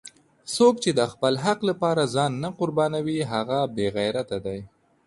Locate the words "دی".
4.45-4.59